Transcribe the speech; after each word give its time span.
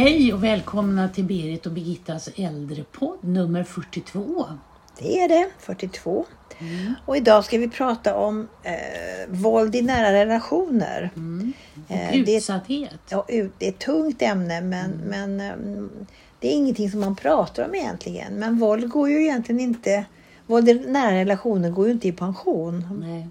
Hej 0.00 0.32
och 0.32 0.44
välkomna 0.44 1.08
till 1.08 1.24
Berit 1.24 1.66
och 1.66 1.72
Birgittas 1.72 2.28
äldrepodd 2.36 3.18
nummer 3.20 3.64
42. 3.64 4.46
Det 4.98 5.18
är 5.20 5.28
det, 5.28 5.48
42. 5.58 6.26
Och 7.06 7.16
idag 7.16 7.44
ska 7.44 7.58
vi 7.58 7.68
prata 7.68 8.16
om 8.16 8.48
eh, 8.62 8.72
våld 9.28 9.74
i 9.76 9.82
nära 9.82 10.12
relationer. 10.12 11.10
Och 11.88 11.96
Eh, 11.96 12.24
det, 12.24 12.34
är, 12.34 12.36
utsatthet. 12.36 13.00
ja, 13.08 13.24
ut- 13.28 13.52
det 13.58 13.66
är 13.66 13.70
ett 13.70 13.78
tungt 13.78 14.22
ämne 14.22 14.60
men, 14.60 14.90
men 14.90 15.40
eh, 15.40 15.52
det 16.38 16.48
är 16.48 16.52
ingenting 16.56 16.90
som 16.90 17.00
man 17.00 17.16
pratar 17.16 17.68
om 17.68 17.74
egentligen. 17.74 18.34
Men 18.34 18.58
våld 18.58 18.88
går 18.88 19.10
ju 19.10 19.22
egentligen 19.22 19.60
inte, 19.60 20.04
våld 20.46 20.68
i 20.68 20.74
nära 20.74 21.14
relationer 21.14 21.70
går 21.70 21.86
ju 21.86 21.92
inte 21.92 22.08
i 22.08 22.12
pension. 22.12 22.98
Nej. 23.00 23.28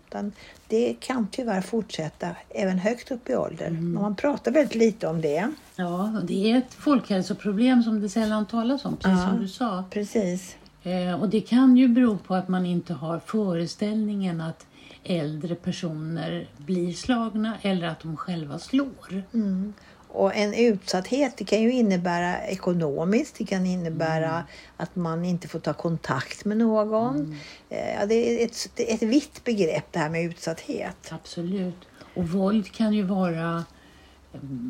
Det 0.70 0.94
kan 1.00 1.28
tyvärr 1.32 1.62
fortsätta 1.62 2.28
även 2.50 2.80
högt 2.80 3.12
upp 3.12 3.30
i 3.30 3.36
åldern. 3.36 3.74
Men 3.74 3.94
man 4.02 4.16
pratar 4.16 4.52
väldigt 4.52 4.76
lite 4.76 5.08
om 5.08 5.22
det. 5.22 5.52
Ja, 5.76 6.04
och 6.20 6.26
det 6.26 6.52
är 6.52 6.58
ett 6.58 6.74
folkhälsoproblem 6.74 7.84
som 7.84 8.02
det 8.02 8.10
sällan 8.10 8.46
talas 8.46 8.86
om, 8.86 8.98
precis 8.98 9.20
Ja. 9.20 9.30
som 9.30 9.40
du 9.40 9.48
sa. 9.48 9.84
Precis. 9.90 10.56
Eh, 10.84 11.22
och 11.22 11.30
det 11.30 11.42
kan 11.42 11.78
ju 11.78 11.88
bero 11.88 12.18
på 12.18 12.36
att 12.36 12.48
man 12.48 12.66
inte 12.66 12.94
har 12.94 13.20
föreställningen 13.20 14.42
att 14.42 14.66
äldre 15.04 15.56
personer 15.56 16.48
blir 16.58 16.94
slagna 16.94 17.54
eller 17.62 17.88
att 17.88 18.00
de 18.00 18.18
själva 18.18 18.60
slår. 18.60 19.24
Mm. 19.34 19.74
Och 20.12 20.36
en 20.36 20.54
utsatthet 20.54 21.38
det 21.38 21.44
kan 21.44 21.62
ju 21.62 21.72
innebära 21.72 22.42
ekonomiskt, 22.48 23.36
det 23.38 23.46
kan 23.46 23.66
innebära 23.66 24.44
att 24.78 24.96
man 24.96 25.26
inte 25.26 25.48
får 25.48 25.60
ta 25.60 25.74
kontakt 25.74 26.46
med 26.46 26.58
någon. 26.58 27.36
Eh, 27.70 28.00
Ja, 28.00 28.06
det 28.06 28.16
är 28.16 28.46
ett, 28.46 28.70
det 28.76 28.92
är 28.92 28.96
ett 28.96 29.02
vitt 29.02 29.44
begrepp 29.44 29.86
det 29.92 30.00
här 30.00 30.10
med 30.10 30.24
utsatthet. 30.24 31.12
Absolut. 31.12 31.88
Och 32.16 32.30
våld 32.30 32.72
kan 32.72 32.94
ju 32.94 33.04
vara 33.04 33.64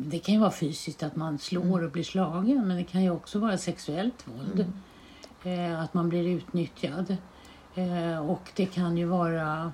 det 0.06 0.18
kan 0.18 0.34
ju 0.34 0.40
vara 0.40 0.50
fysiskt 0.50 1.02
att 1.02 1.16
man 1.16 1.38
slår 1.38 1.84
och 1.84 1.90
blir 1.90 2.02
slagen 2.04 2.68
men 2.68 2.76
det 2.76 2.84
kan 2.84 3.02
ju 3.02 3.10
också 3.10 3.38
vara 3.38 3.58
sexuellt 3.58 4.24
våld. 4.24 4.72
Eh, 5.44 5.80
att 5.80 5.94
man 5.94 6.08
blir 6.08 6.28
utnyttjad. 6.28 7.16
Eh, 7.74 8.30
och 8.30 8.50
det 8.56 8.66
kan 8.66 8.96
ju 8.96 9.04
vara, 9.04 9.72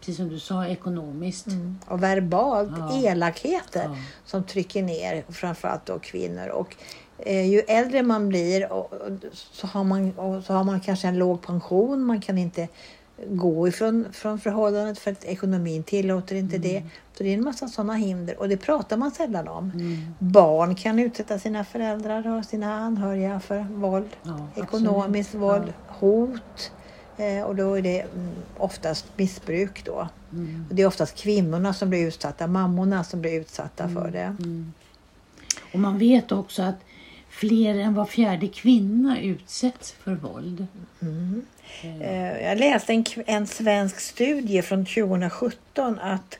precis 0.00 0.16
som 0.16 0.28
du 0.28 0.38
sa, 0.38 0.66
ekonomiskt. 0.66 1.46
Och 1.88 2.02
verbalt, 2.02 2.70
Ja. 2.78 3.10
elakheter 3.10 3.82
Ja. 3.84 3.96
som 4.24 4.44
trycker 4.44 4.82
ner 4.82 5.24
framförallt 5.28 5.86
då 5.86 5.98
kvinnor. 5.98 6.48
Och 6.48 6.76
eh, 7.18 7.46
ju 7.50 7.58
äldre 7.60 8.02
man 8.02 8.28
blir 8.28 8.72
och, 8.72 8.92
och, 8.92 9.10
så, 9.32 9.66
har 9.66 9.84
man, 9.84 10.12
så 10.46 10.52
har 10.52 10.64
man 10.64 10.80
kanske 10.80 11.08
en 11.08 11.18
låg 11.18 11.42
pension, 11.42 12.02
man 12.04 12.20
kan 12.20 12.38
inte 12.38 12.68
gå 13.30 13.68
ifrån 13.68 14.06
från 14.12 14.38
förhållandet 14.40 14.98
för 14.98 15.10
att 15.12 15.24
ekonomin 15.24 15.82
tillåter 15.82 16.36
inte 16.36 16.58
det. 16.58 16.82
Så 17.16 17.22
det 17.22 17.28
är 17.30 17.34
en 17.34 17.44
massa 17.44 17.68
sådana 17.68 17.94
hinder 17.94 18.38
och 18.40 18.48
det 18.48 18.56
pratar 18.56 18.96
man 18.96 19.10
sällan 19.10 19.48
om. 19.48 19.70
Mm. 19.74 20.14
Barn 20.18 20.74
kan 20.74 20.98
utsätta 20.98 21.38
sina 21.38 21.64
föräldrar 21.64 22.38
och 22.38 22.44
sina 22.44 22.74
anhöriga 22.74 23.40
för 23.40 23.58
våld, 23.70 24.08
Ja, 24.22 24.48
ekonomiskt 24.62 25.34
våld, 25.34 25.72
hot. 25.88 26.72
Eh, 27.18 27.42
och 27.42 27.56
då 27.56 27.74
är 27.74 27.82
det 27.82 28.00
mm, 28.00 28.30
oftast 28.56 29.06
missbruk 29.16 29.84
då. 29.84 30.08
Mm. 30.32 30.66
Och 30.68 30.74
det 30.74 30.82
är 30.82 30.86
oftast 30.86 31.16
kvinnorna 31.16 31.74
som 31.74 31.90
blir 31.90 32.06
utsatta, 32.06 32.46
mammorna 32.46 33.04
som 33.04 33.20
blir 33.20 33.40
utsatta 33.40 33.88
för 33.88 34.10
det. 34.10 34.36
Mm. 34.38 34.72
Och 35.72 35.78
man 35.78 35.98
vet 35.98 36.32
också 36.32 36.62
att 36.62 36.76
fler 37.28 37.78
än 37.78 37.94
var 37.94 38.04
fjärde 38.04 38.48
kvinna 38.48 39.20
utsätts 39.20 39.92
för 39.92 40.14
våld. 40.14 40.66
Mm. 41.00 41.46
Eh, 41.82 42.42
Jag 42.42 42.58
läste 42.58 42.92
en, 42.92 43.04
en 43.26 43.46
svensk 43.46 44.00
studie 44.00 44.62
från 44.62 44.86
2017 44.86 45.98
att 45.98 46.38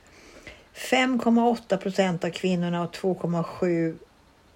5,8 0.75 1.77
procent 1.77 2.23
av 2.23 2.29
kvinnorna 2.29 2.83
och 2.83 2.95
2,7 2.95 3.95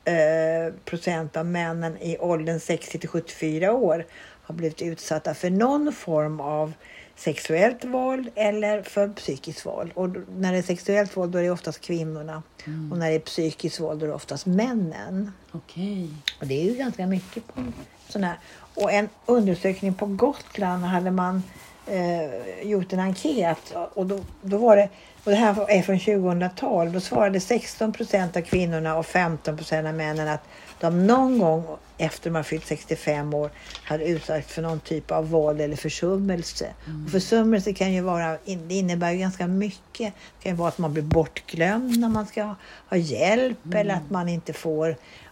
eh, 0.06 0.74
procent 0.86 1.38
av 1.38 1.46
männen 1.46 1.98
i 1.98 2.18
åldern 2.18 2.60
60 2.60 3.00
till 3.00 3.10
74 3.10 3.74
år 3.74 4.06
har 4.44 4.56
blivit 4.56 4.82
utsatta 4.82 5.34
för 5.34 5.50
någon 5.50 5.94
form 5.94 6.40
av 6.40 6.74
sexuellt 7.16 7.86
våld 7.86 8.30
eller 8.36 8.82
för 8.82 9.08
psykiskt 9.08 9.66
våld. 9.66 9.92
Och 9.96 10.10
när 10.38 10.52
det 10.52 10.58
är 10.58 10.62
sexuellt 10.62 11.18
våld 11.18 11.32
då 11.32 11.38
är 11.38 11.44
det 11.44 11.52
oftast 11.52 11.82
kvinnorna 11.82 12.44
och 12.92 12.98
när 12.98 13.10
det 13.10 13.16
är 13.16 13.20
psykiskt 13.20 13.80
våld 13.80 14.00
då 14.00 14.06
är 14.06 14.10
det 14.10 14.16
oftast 14.16 14.46
männen. 14.46 15.32
Okej. 15.52 16.10
Och 16.40 16.48
det 16.48 16.62
är 16.62 16.64
ju 16.64 16.76
ganska 16.76 17.08
mycket 17.08 17.48
på 17.48 17.62
sån 18.08 18.24
här. 18.24 18.40
Och 18.76 18.92
en 18.92 19.10
undersökning 19.26 19.94
på 19.94 20.06
Gotland 20.06 20.84
hade 20.84 21.12
man 21.12 21.44
eh, 21.88 22.68
gjort 22.68 22.94
en 22.94 23.00
enkät 23.00 23.76
och 23.94 24.06
då, 24.06 24.20
då 24.42 24.58
var 24.58 24.76
det, 24.76 24.90
och 25.24 25.32
det 25.32 25.38
här 25.38 25.72
är 25.72 25.82
från 25.82 26.00
2012, 26.00 26.92
då 26.92 27.00
svarade 27.00 27.40
16 27.40 27.94
procent 27.94 28.38
av 28.38 28.42
kvinnorna 28.42 28.98
och 28.98 29.06
15 29.06 29.58
procent 29.58 29.88
av 29.88 29.94
männen 29.94 30.28
att 30.28 30.44
de 30.80 31.08
någon 31.08 31.40
gång 31.40 31.64
efter 31.98 32.32
har 32.32 32.44
fyllt 32.44 32.66
65 32.66 33.34
år 33.34 33.52
hade 33.84 34.06
utsatts 34.06 34.54
för 34.54 34.62
någon 34.62 34.80
typ 34.80 35.12
av 35.12 35.30
våld 35.30 35.62
eller 35.62 35.76
försummelse. 35.76 36.74
Och 37.06 37.12
försummelse 37.12 37.74
kan 37.74 37.94
ju 37.94 38.02
vara, 38.02 38.38
det 38.68 38.76
innebär 38.76 39.12
ju 39.12 39.18
ganska 39.18 39.48
mycket. 39.48 40.14
Det 40.40 40.50
kan 40.50 40.56
vara 40.56 40.70
att 40.70 40.78
man 40.78 40.94
blir 40.94 41.04
bortglömd 41.04 42.00
när 42.00 42.10
man 42.10 42.26
ska 42.26 42.56
ha 42.90 42.98
hjälp 42.98 43.74
eller 43.74 43.94
att 43.94 44.10
man 44.10 44.30
inte 44.30 44.54
får 44.54 44.90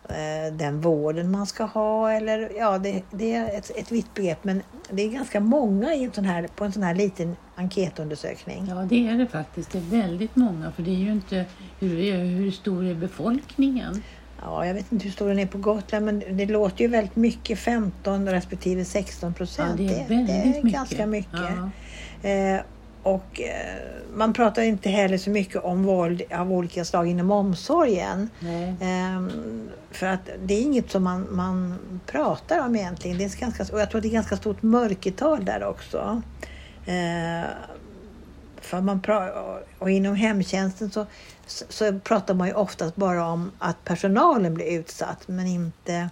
eh, 0.10 0.54
den 0.54 0.82
vården 0.82 1.32
man 1.32 1.48
ska 1.48 1.64
ha. 1.64 2.12
Eller, 2.12 2.52
ja, 2.58 2.78
det, 2.78 3.04
det 3.12 3.34
är 3.34 3.58
ett, 3.58 3.72
ett 3.78 3.92
vitt 3.92 4.14
begrepp 4.14 4.44
men 4.44 4.64
det 4.90 5.04
är 5.04 5.10
ganska 5.10 5.40
många 5.40 5.96
i 5.96 6.04
en 6.04 6.14
sån 6.14 6.26
här, 6.26 6.48
på 6.56 6.66
en 6.66 6.72
sån 6.72 6.84
här 6.84 6.96
liten 6.96 7.36
enkätundersökning. 7.56 8.68
Ja, 8.70 8.76
det 8.76 9.08
är 9.08 9.18
det 9.18 9.28
faktiskt. 9.28 9.72
Det 9.72 9.78
är 9.78 10.02
väldigt 10.02 10.36
många. 10.36 10.72
För 10.72 10.84
det 10.84 10.92
är 10.92 11.00
ju 11.00 11.12
inte... 11.12 11.46
Hur, 11.80 12.14
hur 12.24 12.52
stor 12.52 12.86
är 12.86 12.96
befolkningen? 12.96 14.04
Ja, 14.42 14.66
jag 14.66 14.74
vet 14.74 14.92
inte 14.92 15.06
hur 15.06 15.12
stor 15.12 15.28
den 15.30 15.40
är 15.40 15.46
på 15.46 15.58
Gotland 15.58 16.06
men 16.06 16.24
det 16.38 16.46
låter 16.46 16.82
ju 16.82 16.88
väldigt 16.88 17.16
mycket, 17.16 17.60
15 17.60 18.30
respektive 18.30 18.86
16 18.86 19.30
Ja, 19.30 19.38
procent. 19.38 19.78
det 19.78 19.84
är 19.84 20.08
väldigt 20.08 20.28
det 20.28 20.34
är 20.34 20.46
mycket. 20.64 20.72
ganska 20.72 21.06
mycket. 21.06 21.40
Ja. 22.22 22.30
Eh, 22.30 22.62
och 23.04 23.42
eh, 23.42 23.76
man 24.16 24.34
pratar 24.34 24.62
inte 24.62 24.90
heller 24.90 25.18
så 25.18 25.30
mycket 25.30 25.64
om 25.64 25.84
våld 25.84 26.22
av 26.36 26.52
olika 26.52 26.86
slag 26.86 27.08
inom 27.08 27.32
omsorgen. 27.32 28.30
Ehm, 28.82 29.70
för 29.92 30.08
att 30.08 30.30
det 30.44 30.54
är 30.54 30.62
inget 30.62 30.92
som 30.92 31.04
man, 31.04 31.28
man 31.32 31.76
pratar 32.06 32.66
om 32.66 32.76
egentligen. 32.76 33.18
Det 33.18 33.24
är 33.24 33.40
ganska, 33.40 33.64
och 33.74 33.80
jag 33.82 33.90
tror 33.90 34.00
att 34.00 34.04
det 34.04 34.10
är 34.10 34.14
ganska 34.14 34.38
stort 34.38 34.62
mörkertal 34.62 35.46
där 35.46 35.64
också. 35.64 36.22
För 38.62 38.82
man 38.82 39.02
och 39.80 39.92
inom 39.92 40.16
hemtjänsten 40.16 40.92
så, 40.92 41.06
så, 41.46 41.66
så 41.70 42.00
pratar 42.00 42.34
man 42.34 42.48
ju 42.48 42.54
oftast 42.54 42.96
bara 42.96 43.26
om 43.26 43.52
att 43.60 43.84
personalen 43.86 44.54
blir 44.54 44.66
utsatt 44.66 45.28
men 45.28 45.48
inte 45.48 46.10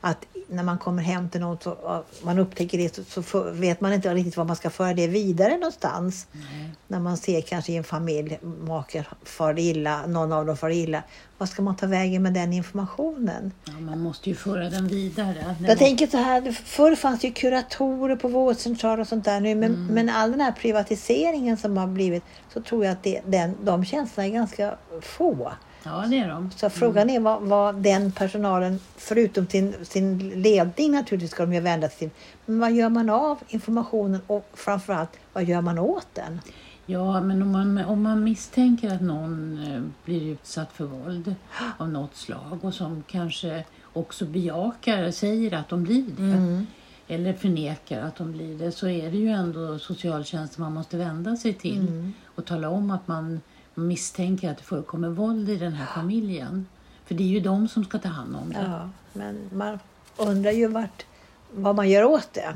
att 0.00 0.26
när 0.48 0.62
man 0.62 0.78
kommer 0.78 1.02
hem 1.02 1.28
till 1.28 1.40
så 1.40 1.76
ja, 1.82 2.04
man 2.22 2.38
upptäcker 2.38 2.78
det 2.78 2.94
så, 2.94 3.22
så 3.22 3.50
vet 3.50 3.80
man 3.80 3.92
inte 3.92 4.14
riktigt 4.14 4.36
var 4.36 4.44
man 4.44 4.56
ska 4.56 4.70
föra 4.70 4.94
det 4.94 5.06
vidare 5.06 5.54
någonstans. 5.54 6.26
Nej. 6.32 6.70
När 6.86 7.00
man 7.00 7.16
ser 7.16 7.40
kanske 7.40 7.72
i 7.72 7.76
en 7.76 7.84
familj 7.84 8.38
maken 8.42 9.04
far 9.22 9.58
illa, 9.58 10.06
någon 10.06 10.32
av 10.32 10.46
dem 10.46 10.56
far 10.56 10.70
illa. 10.70 11.02
Vad 11.38 11.48
ska 11.48 11.62
man 11.62 11.76
ta 11.76 11.86
vägen 11.86 12.22
med 12.22 12.34
den 12.34 12.52
informationen? 12.52 13.52
Ja, 13.64 13.72
man 13.72 13.98
måste 13.98 14.28
ju 14.28 14.34
föra 14.34 14.70
den 14.70 14.88
vidare. 14.88 15.56
Jag 15.66 15.78
tänker 15.78 16.06
så 16.06 16.16
här, 16.16 16.52
förr 16.52 16.94
fanns 16.94 17.24
ju 17.24 17.32
kuratorer 17.32 18.16
på 18.16 18.28
vårdcentraler 18.28 19.00
och 19.00 19.08
sånt 19.08 19.24
där 19.24 19.40
nu, 19.40 19.54
men, 19.54 19.86
men 19.86 20.08
all 20.08 20.30
den 20.30 20.40
här 20.40 20.52
privatiseringen 20.52 21.56
som 21.56 21.76
har 21.76 21.86
blivit 21.86 22.24
så 22.52 22.62
tror 22.62 22.84
jag 22.84 22.92
att 22.92 23.02
det, 23.02 23.20
den, 23.26 23.56
de 23.64 23.84
tjänsterna 23.84 24.26
är 24.26 24.30
ganska 24.30 24.76
få. 25.02 25.52
Ja, 25.88 26.06
det 26.06 26.18
är 26.18 26.28
de. 26.28 26.50
Så 26.50 26.70
frågan 26.70 27.10
är 27.10 27.20
vad, 27.20 27.42
vad 27.42 27.74
den 27.74 28.12
personalen, 28.12 28.80
förutom 28.96 29.46
sin, 29.46 29.74
sin 29.82 30.18
ledning 30.18 30.92
naturligtvis 30.92 31.30
ska 31.30 31.42
de 31.42 31.54
ju 31.54 31.60
vända 31.60 31.88
sig 31.88 31.98
till, 31.98 32.10
men 32.46 32.58
vad 32.58 32.72
gör 32.72 32.88
man 32.88 33.10
av 33.10 33.38
informationen 33.48 34.20
och 34.26 34.48
framförallt 34.54 35.10
vad 35.32 35.44
gör 35.44 35.60
man 35.60 35.78
åt 35.78 36.06
den? 36.12 36.40
Ja, 36.86 37.20
men 37.20 37.42
om 37.42 37.52
man, 37.52 37.78
om 37.84 38.02
man 38.02 38.24
misstänker 38.24 38.94
att 38.94 39.00
någon 39.00 39.58
eh, 39.66 39.82
blir 40.04 40.32
utsatt 40.32 40.72
för 40.72 40.84
våld 40.84 41.34
av 41.78 41.88
något 41.88 42.16
slag 42.16 42.58
och 42.62 42.74
som 42.74 43.02
kanske 43.06 43.64
också 43.92 44.24
bejakar, 44.24 45.10
säger 45.10 45.54
att 45.54 45.68
de 45.68 45.82
blir 45.82 46.04
det 46.16 46.66
eller 47.08 47.32
förnekar 47.32 48.02
att 48.02 48.16
de 48.16 48.32
blir 48.32 48.58
det 48.58 48.72
så 48.72 48.88
är 48.88 49.10
det 49.10 49.16
ju 49.16 49.28
ändå 49.28 49.78
socialtjänsten 49.78 50.62
man 50.62 50.72
måste 50.72 50.96
vända 50.96 51.36
sig 51.36 51.54
till 51.54 52.12
och 52.34 52.44
tala 52.44 52.68
om 52.68 52.90
att 52.90 53.08
man 53.08 53.40
misstänker 53.86 54.50
att 54.50 54.58
det 54.58 54.64
förekommer 54.64 55.08
våld 55.08 55.50
i 55.50 55.56
den 55.56 55.72
här 55.72 55.86
familjen. 55.86 56.66
För 57.06 57.14
det 57.14 57.22
är 57.22 57.28
ju 57.28 57.40
de 57.40 57.68
som 57.68 57.84
ska 57.84 57.98
ta 57.98 58.08
hand 58.08 58.36
om 58.36 58.52
det. 58.52 58.66
Ja, 58.70 58.90
men 59.12 59.50
man 59.52 59.78
undrar 60.16 60.50
ju 60.50 60.66
vart, 60.66 61.06
vad 61.52 61.74
man 61.74 61.90
gör 61.90 62.04
åt 62.04 62.28
det. 62.32 62.54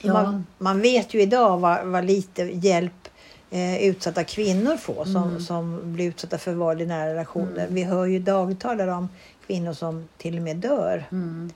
Ja. 0.00 0.12
man, 0.12 0.46
man 0.58 0.80
vet 0.80 1.14
ju 1.14 1.22
idag 1.22 1.58
vad, 1.58 1.86
vad 1.86 2.04
lite 2.04 2.42
hjälp 2.42 3.08
eh, 3.50 3.82
utsatta 3.82 4.24
kvinnor 4.24 4.76
får 4.76 5.04
som, 5.04 5.40
som 5.40 5.80
blir 5.94 6.08
utsatta 6.08 6.38
för 6.38 6.54
våld 6.54 6.82
i 6.82 6.86
nära 6.86 7.10
relationer. 7.10 7.66
Vi 7.70 7.82
hör 7.82 8.06
ju 8.06 8.18
dagtalare 8.18 8.92
om 8.92 9.08
kvinnor 9.46 9.72
som 9.72 10.08
till 10.16 10.36
och 10.36 10.42
med 10.42 10.56
dör. 10.56 11.04
Mm. 11.10 11.50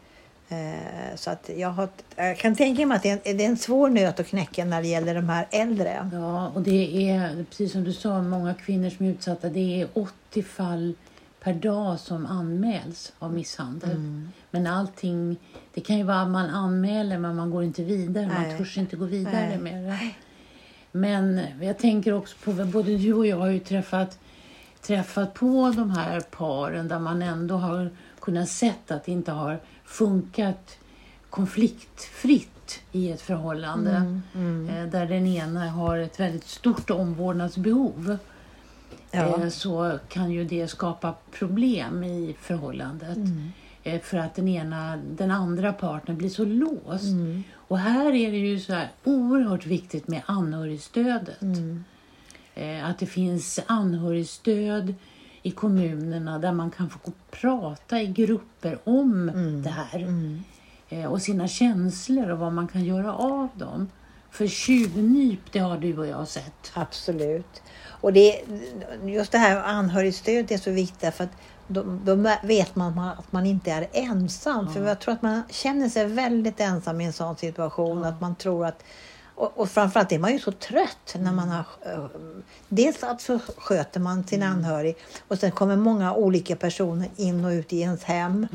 Eh, 0.48 1.16
så 1.16 1.30
att 1.30 1.50
jag, 1.56 1.68
har, 1.68 1.88
jag 2.16 2.38
kan 2.38 2.54
tänka 2.54 2.86
mig 2.86 2.96
att 2.96 3.02
det 3.02 3.10
är, 3.10 3.20
en, 3.24 3.36
det 3.36 3.44
är 3.44 3.48
en 3.48 3.56
svår 3.56 3.90
nöt 3.90 4.20
att 4.20 4.26
knäcka 4.26 4.64
när 4.64 4.82
det 4.82 4.88
gäller 4.88 5.14
de 5.14 5.28
här 5.28 5.46
äldre. 5.50 6.10
Ja, 6.12 6.48
och 6.48 6.62
det 6.62 7.10
är 7.10 7.44
precis 7.44 7.72
som 7.72 7.84
du 7.84 7.92
sa, 7.92 8.22
många 8.22 8.54
kvinnor 8.54 8.90
som 8.90 9.06
är 9.06 9.10
utsatta. 9.10 9.48
Det 9.48 9.80
är 9.80 9.88
80 9.94 10.42
fall 10.42 10.94
per 11.40 11.54
dag 11.54 12.00
som 12.00 12.26
anmäls 12.26 13.12
av 13.18 13.32
misshandel. 13.32 13.90
Mm. 13.90 14.32
Men 14.50 14.66
allting, 14.66 15.36
det 15.74 15.80
kan 15.80 15.98
ju 15.98 16.02
vara 16.02 16.20
att 16.20 16.30
man 16.30 16.50
anmäler 16.50 17.18
men 17.18 17.36
man 17.36 17.50
går 17.50 17.64
inte 17.64 17.84
vidare. 17.84 18.26
Nej. 18.26 18.48
Man 18.48 18.58
törs 18.58 18.78
inte 18.78 18.96
gå 18.96 19.04
vidare 19.04 19.48
Nej. 19.48 19.58
med 19.58 19.84
det. 19.84 20.10
Men 20.92 21.40
jag 21.60 21.78
tänker 21.78 22.12
också 22.12 22.36
på, 22.44 22.52
både 22.52 22.96
du 22.96 23.12
och 23.12 23.26
jag 23.26 23.36
har 23.36 23.48
ju 23.48 23.58
träffat, 23.58 24.18
träffat 24.80 25.34
på 25.34 25.72
de 25.76 25.90
här 25.90 26.20
paren 26.20 26.88
där 26.88 26.98
man 26.98 27.22
ändå 27.22 27.56
har 27.56 27.90
kunnat 28.20 28.48
sett 28.48 28.90
att 28.90 29.04
det 29.04 29.12
inte 29.12 29.32
har 29.32 29.60
funkat 29.84 30.78
konfliktfritt 31.30 32.80
i 32.92 33.10
ett 33.12 33.20
förhållande. 33.20 34.20
Mm. 34.34 34.68
Eh, 34.68 34.86
Där 34.86 35.06
den 35.06 35.26
ena 35.26 35.70
har 35.70 35.98
ett 35.98 36.20
väldigt 36.20 36.46
stort 36.46 36.90
omvårdnadsbehov. 36.90 38.18
Ja. 39.10 39.42
eh, 39.42 39.48
Så 39.48 39.98
kan 40.08 40.30
ju 40.30 40.44
det 40.44 40.68
skapa 40.68 41.14
problem 41.32 42.04
i 42.04 42.36
förhållandet. 42.40 43.16
Mm. 43.16 43.52
Eh, 43.82 44.00
För 44.00 44.18
att 44.18 44.34
den 44.34 44.48
ena, 44.48 44.96
den 45.16 45.30
andra 45.30 45.72
partnern 45.72 46.16
blir 46.16 46.28
så 46.28 46.44
låst. 46.44 47.04
Mm. 47.04 47.42
Och 47.54 47.78
här 47.78 48.14
är 48.14 48.30
det 48.32 48.38
ju 48.38 48.60
så 48.60 48.72
här 48.72 48.88
oerhört 49.04 49.66
viktigt 49.66 50.08
med 50.08 50.22
anhörigstödet. 50.26 51.42
Mm. 51.42 51.84
Att 52.84 52.98
det 52.98 53.06
finns 53.06 53.60
anhörigstöd 53.66 54.94
i 55.42 55.50
kommunerna 55.50 56.38
där 56.38 56.52
man 56.52 56.70
kan 56.70 56.90
få 56.90 56.98
prata 57.30 58.00
i 58.02 58.06
grupper 58.06 58.78
om 58.84 59.28
Mm. 59.28 59.62
det 59.62 59.70
här. 59.70 59.98
Mm. 59.98 60.42
Eh, 60.88 61.04
Och 61.04 61.22
sina 61.22 61.48
känslor 61.48 62.30
och 62.30 62.38
vad 62.38 62.52
man 62.52 62.68
kan 62.68 62.84
göra 62.84 63.14
av 63.14 63.48
dem. 63.54 63.88
För 64.30 64.46
tjuvnyp, 64.46 65.40
det 65.52 65.58
har 65.58 65.78
du 65.78 65.98
och 65.98 66.06
jag 66.06 66.28
sett. 66.28 66.72
Absolut. 66.74 67.62
Och 68.00 68.12
det, 68.12 68.40
just 69.04 69.32
det 69.32 69.38
här 69.38 69.56
anhörigstödet 69.62 70.50
är 70.50 70.58
så 70.58 70.70
viktigt 70.70 71.14
för 71.14 71.24
att 71.24 71.30
då, 71.66 71.82
då 72.04 72.30
vet 72.42 72.76
man 72.76 72.98
att 72.98 73.32
man 73.32 73.46
inte 73.46 73.70
är 73.70 73.88
ensam. 73.92 74.72
För 74.72 74.84
jag 74.86 75.00
tror 75.00 75.14
att 75.14 75.22
man 75.22 75.42
känner 75.50 75.88
sig 75.88 76.06
väldigt 76.06 76.60
ensam 76.60 77.00
i 77.00 77.04
en 77.04 77.12
sån 77.12 77.36
situation. 77.36 78.04
Att 78.04 78.20
man 78.20 78.34
tror 78.34 78.66
att 78.66 78.84
och, 79.38 79.52
och 79.58 79.70
framförallt 79.70 80.12
är 80.12 80.18
man 80.18 80.32
ju 80.32 80.38
så 80.38 80.52
trött 80.52 81.14
när 81.18 81.32
man 81.32 81.48
har... 81.48 81.64
eh, 81.86 82.04
Dels 82.68 83.02
att 83.02 83.20
så 83.20 83.38
sköter 83.56 84.00
man 84.00 84.24
sin 84.24 84.42
anhörig 84.42 84.96
och 85.28 85.38
sen 85.38 85.50
kommer 85.50 85.76
många 85.76 86.14
olika 86.14 86.56
personer 86.56 87.08
in 87.16 87.44
och 87.44 87.50
ut 87.50 87.72
i 87.72 87.80
ens 87.80 88.04
hem. 88.04 88.46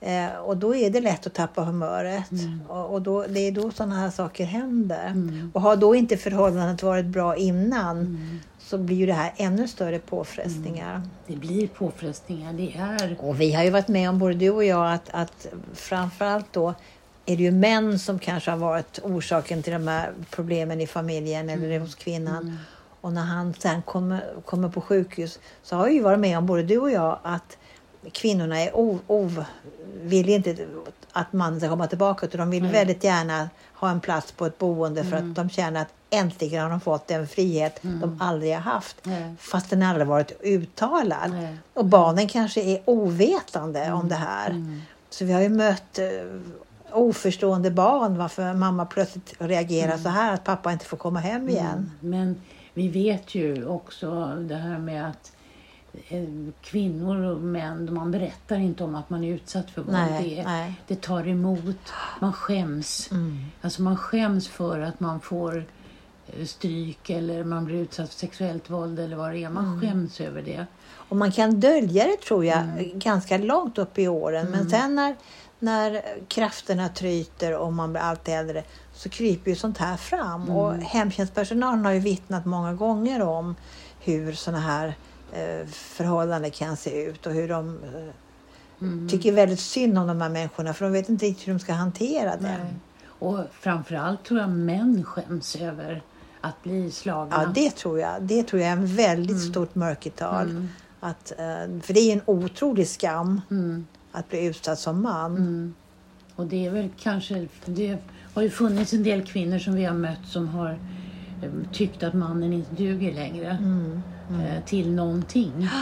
Eh, 0.00 0.26
och 0.36 0.56
då 0.56 0.74
är 0.74 0.90
det 0.90 1.00
lätt 1.00 1.26
att 1.26 1.34
tappa 1.34 1.62
humöret. 1.64 2.24
Och, 2.68 2.92
och 2.92 3.02
då, 3.02 3.24
det 3.28 3.40
är 3.40 3.52
då 3.52 3.70
sådana 3.70 3.94
här 3.96 4.10
saker 4.10 4.44
händer. 4.44 5.14
Och 5.52 5.60
har 5.62 5.76
då 5.76 5.94
inte 5.94 6.16
förhållandet 6.16 6.82
varit 6.82 7.06
bra 7.06 7.36
innan 7.36 8.18
så 8.58 8.78
blir 8.78 8.96
ju 8.96 9.06
det 9.06 9.12
här 9.12 9.32
ännu 9.36 9.68
större 9.68 9.98
påfrestningar. 9.98 11.02
Det 11.26 11.36
blir 11.36 11.68
påfrestningar. 11.68 12.52
Det 12.52 12.72
är... 12.78 13.16
Och 13.20 13.40
vi 13.40 13.52
har 13.52 13.64
ju 13.64 13.70
varit 13.70 13.88
med 13.88 14.08
om, 14.08 14.18
både 14.18 14.34
du 14.34 14.50
och 14.50 14.64
jag, 14.64 14.92
att, 14.92 15.08
att 15.12 15.46
framförallt 15.74 16.52
då 16.52 16.74
är 17.26 17.36
det 17.36 17.42
ju 17.42 17.50
män 17.50 17.98
som 17.98 18.18
kanske 18.18 18.50
har 18.50 18.58
varit 18.58 18.98
orsaken 19.02 19.62
till 19.62 19.72
de 19.72 19.88
här 19.88 20.12
problemen 20.30 20.80
i 20.80 20.86
familjen 20.86 21.50
eller 21.50 21.80
hos 21.80 21.94
kvinnan. 21.94 22.58
Och 23.00 23.12
när 23.12 23.22
han 23.22 23.54
sen 23.54 23.82
kommer, 23.82 24.34
kommer 24.44 24.68
på 24.68 24.80
sjukhus 24.80 25.38
så 25.62 25.76
har 25.76 25.86
jag 25.86 25.94
ju 25.94 26.02
varit 26.02 26.18
med 26.18 26.38
om, 26.38 26.46
både 26.46 26.62
du 26.62 26.78
och 26.78 26.90
jag, 26.90 27.18
att 27.22 27.56
kvinnorna 28.12 28.60
är 28.60 28.76
o, 28.76 28.98
o, 29.06 29.30
vill 30.02 30.28
inte 30.28 30.56
att 31.12 31.32
mannen 31.32 31.60
ska 31.60 31.68
komma 31.68 31.86
tillbaka 31.86 32.26
utan 32.26 32.40
de 32.40 32.50
vill 32.50 32.66
väldigt 32.72 33.04
gärna 33.04 33.50
ha 33.74 33.90
en 33.90 34.00
plats 34.00 34.32
på 34.32 34.46
ett 34.46 34.58
boende 34.58 35.04
för 35.04 35.16
att 35.16 35.34
de 35.34 35.50
känner 35.50 35.82
att 35.82 35.88
äntligen 36.10 36.62
har 36.62 36.70
de 36.70 36.80
fått 36.80 37.08
den 37.08 37.28
frihet 37.28 37.78
de 37.82 38.18
aldrig 38.20 38.54
har 38.54 38.60
haft. 38.60 38.96
Fast 39.38 39.70
den 39.70 39.82
aldrig 39.82 40.06
varit 40.06 40.32
uttalad. 40.42 41.32
Och 41.74 41.84
barnen 41.84 42.28
kanske 42.28 42.60
är 42.62 42.82
ovetande 42.84 43.92
om 43.92 44.08
det 44.08 44.14
här. 44.14 44.78
Så 45.10 45.24
vi 45.24 45.32
har 45.32 45.40
ju 45.40 45.48
mött 45.48 45.98
eh, 45.98 46.06
oförstående 46.94 47.70
barn 47.70 48.18
varför 48.18 48.54
mamma 48.54 48.86
plötsligt 48.86 49.34
reagerar 49.38 49.96
så 49.96 50.08
här 50.08 50.34
att 50.34 50.44
pappa 50.44 50.72
inte 50.72 50.84
får 50.84 50.96
komma 50.96 51.20
hem 51.20 51.48
igen. 51.48 51.90
Men 52.00 52.40
vi 52.74 52.88
vet 52.88 53.34
ju 53.34 53.66
också 53.66 54.36
det 54.40 54.54
här 54.54 54.78
med 54.78 55.08
att 55.08 55.32
eh, 56.08 56.24
kvinnor 56.60 57.24
och 57.24 57.40
män, 57.40 57.94
man 57.94 58.10
berättar 58.10 58.56
inte 58.56 58.84
om 58.84 58.94
att 58.94 59.10
man 59.10 59.24
är 59.24 59.28
utsatt 59.34 59.70
för 59.70 59.82
våld. 59.82 59.92
Nej, 59.92 60.36
det, 60.36 60.42
nej. 60.44 60.74
det 60.86 61.00
tar 61.00 61.28
emot, 61.28 61.92
man 62.20 62.32
skäms. 62.32 63.10
Alltså 63.60 63.82
man 63.82 63.96
skäms 63.96 64.48
för 64.48 64.80
att 64.80 65.00
man 65.00 65.20
får 65.20 65.64
eh, 66.26 66.44
stryk 66.46 67.10
eller 67.10 67.44
man 67.44 67.64
blir 67.64 67.76
utsatt 67.76 68.08
för 68.08 68.18
sexuellt 68.18 68.70
våld 68.70 68.98
eller 68.98 69.16
vad 69.16 69.32
det 69.32 69.44
är. 69.44 69.50
Man 69.50 69.80
skäms 69.80 70.20
över 70.20 70.42
det. 70.42 70.66
Och 71.08 71.16
man 71.16 71.32
kan 71.32 71.60
dölja 71.60 72.04
det 72.04 72.20
tror 72.20 72.44
jag 72.44 72.64
ganska 72.94 73.38
långt 73.38 73.78
upp 73.78 73.98
i 73.98 74.08
åren. 74.08 74.50
Men 74.50 74.70
sen 74.70 74.94
när, 74.94 75.16
när 75.62 76.02
krafterna 76.28 76.88
tryter 76.88 77.56
och 77.58 77.72
man 77.72 77.92
blir 77.92 78.02
allt 78.02 78.28
äldre 78.28 78.64
så 78.92 79.08
kryper 79.08 79.50
ju 79.50 79.56
sånt 79.56 79.78
här 79.78 79.96
fram. 79.96 80.50
Och 80.50 80.74
hemtjänstpersonalen 80.74 81.84
har 81.84 81.92
ju 81.92 82.00
vittnat 82.00 82.46
många 82.46 82.74
gånger 82.74 83.22
om 83.22 83.54
hur 84.00 84.32
såna 84.32 84.60
här 84.60 84.94
eh, 85.32 85.66
förhållanden 85.68 86.50
kan 86.50 86.76
se 86.76 87.02
ut 87.02 87.26
och 87.26 87.32
hur 87.32 87.48
de 87.48 87.78
eh, 87.84 89.08
tycker 89.10 89.32
väldigt 89.32 89.60
synd 89.60 89.98
om 89.98 90.06
de 90.06 90.20
här 90.20 90.28
människorna 90.28 90.74
för 90.74 90.84
de 90.84 90.92
vet 90.92 91.08
inte 91.08 91.26
riktigt 91.26 91.48
hur 91.48 91.52
de 91.52 91.58
ska 91.58 91.72
hantera 91.72 92.36
det. 92.36 92.42
Nej. 92.42 92.74
Och 93.06 93.38
framförallt 93.52 94.24
tror 94.24 94.40
jag 94.40 94.50
män 94.50 95.04
skäms 95.04 95.56
över 95.56 96.02
att 96.40 96.62
bli 96.62 96.90
slagna. 96.90 97.42
Ja, 97.42 97.52
det 97.54 97.70
tror 97.70 98.00
jag. 98.00 98.22
Det 98.22 98.42
tror 98.42 98.62
jag 98.62 98.68
är 98.68 98.76
en 98.76 98.96
väldigt 98.96 99.50
stort 99.50 99.74
mörkertal. 99.74 100.68
Att, 101.00 101.32
eh, 101.38 101.80
för 101.82 101.92
det 101.92 102.00
är 102.00 102.12
en 102.12 102.22
otrolig 102.26 102.88
skam 102.88 103.40
Mm. 103.50 103.86
Att 104.12 104.28
bli 104.28 104.46
utsatt 104.46 104.78
som 104.78 105.02
man. 105.02 105.74
Och 106.36 106.46
det 106.46 106.66
är 106.66 106.70
väl 106.70 106.88
kanske, 107.00 107.48
det 107.64 107.98
har 108.34 108.42
ju 108.42 108.50
funnits 108.50 108.92
en 108.92 109.02
del 109.02 109.22
kvinnor 109.26 109.58
som 109.58 109.74
vi 109.74 109.84
har 109.84 109.94
mött 109.94 110.26
som 110.26 110.48
har 110.48 110.78
eh, 111.42 111.50
tyckt 111.72 112.02
att 112.02 112.14
mannen 112.14 112.52
inte 112.52 112.74
duger 112.74 113.14
längre 113.14 113.58
eh, 114.30 114.64
till 114.64 114.92
någonting. 114.92 115.68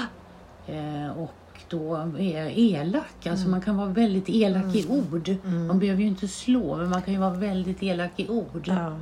Eh, 0.66 1.18
och 1.18 1.34
då 1.68 1.96
är 2.18 2.58
elak, 2.58 3.26
alltså 3.26 3.48
man 3.48 3.60
kan 3.60 3.76
vara 3.76 3.88
väldigt 3.88 4.28
elak 4.28 4.74
i 4.74 4.86
ord. 4.88 5.36
Man 5.68 5.78
behöver 5.78 6.00
ju 6.02 6.08
inte 6.08 6.28
slå, 6.28 6.76
men 6.76 6.90
man 6.90 7.02
kan 7.02 7.14
ju 7.14 7.20
vara 7.20 7.34
väldigt 7.34 7.82
elak 7.82 8.10
i 8.16 8.28
ord. 8.28 8.64
Ja. 8.64 8.96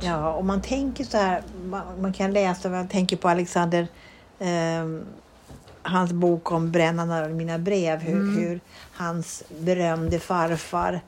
Ja, 0.00 0.32
och 0.32 0.44
man 0.44 0.60
tänker 0.62 1.04
så 1.04 1.16
här, 1.16 1.42
man, 1.64 1.82
man 2.00 2.12
kan 2.12 2.32
läsa, 2.32 2.68
man 2.68 2.88
tänker 2.88 3.16
på 3.16 3.28
Alexander, 3.28 3.86
ehm, 4.38 5.04
hans 5.82 6.12
bok 6.12 6.52
om 6.52 6.70
brännande 6.70 7.24
av 7.24 7.30
mina 7.30 7.58
brev, 7.58 8.00
hur, 8.00 8.40
hur 8.40 8.60
hans 8.92 9.42
berömde 9.58 10.18
farfar 10.18 11.00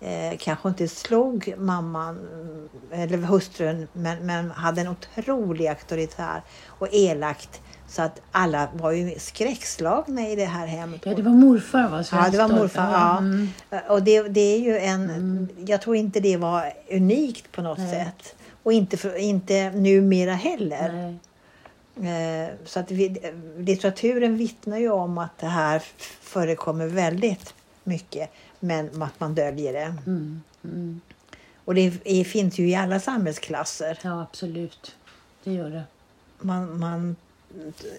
eh, 0.00 0.38
kanske 0.38 0.68
inte 0.68 0.88
slog 0.88 1.54
mamman 1.58 2.18
mm, 2.18 2.68
eller 2.90 3.18
hustrun, 3.18 3.88
men, 3.92 4.26
men 4.26 4.50
hade 4.50 4.80
en 4.80 4.88
otrolig 4.88 5.66
auktoritär 5.66 6.42
och 6.66 6.88
elakt. 6.92 7.60
Så 7.88 8.02
att 8.02 8.20
alla 8.32 8.68
var 8.74 8.90
ju 8.90 9.18
skräckslagna 9.18 10.28
i 10.28 10.36
det 10.36 10.44
här 10.44 10.66
hemmet. 10.66 11.00
Ja, 11.04 11.14
det 11.14 11.22
var 11.22 11.32
morfar 11.32 11.88
va? 11.88 12.04
Ja, 12.12 12.28
det 12.30 12.38
var 12.38 12.48
morfar. 12.48 12.92
Ja. 12.92 13.18
Mm. 13.18 13.48
Och 13.88 14.02
det, 14.02 14.22
det 14.22 14.40
är 14.40 14.58
ju 14.58 14.78
en... 14.78 15.48
Jag 15.66 15.82
tror 15.82 15.96
inte 15.96 16.20
det 16.20 16.36
var 16.36 16.72
unikt 16.90 17.52
på 17.52 17.62
något 17.62 17.78
Nej. 17.78 17.90
sätt. 17.90 18.34
Och 18.62 18.72
inte, 18.72 18.96
för, 18.96 19.16
inte 19.16 19.70
numera 19.70 20.32
heller. 20.32 20.92
Nej. 20.92 22.44
Eh, 22.44 22.50
så 22.64 22.80
att 22.80 22.90
vi, 22.90 23.32
litteraturen 23.58 24.36
vittnar 24.36 24.78
ju 24.78 24.90
om 24.90 25.18
att 25.18 25.38
det 25.38 25.46
här 25.46 25.82
förekommer 26.20 26.86
väldigt 26.86 27.54
mycket. 27.84 28.30
Men 28.60 29.02
att 29.02 29.20
man 29.20 29.34
döljer 29.34 29.72
det. 29.72 29.94
Mm. 30.06 30.42
Mm. 30.64 31.00
Och 31.64 31.74
det 31.74 31.90
finns 32.24 32.58
ju 32.58 32.68
i 32.68 32.74
alla 32.74 33.00
samhällsklasser. 33.00 33.98
Ja, 34.02 34.22
absolut. 34.22 34.96
Det 35.44 35.52
gör 35.52 35.70
det. 35.70 35.82
Man, 36.40 36.78
man, 36.78 37.16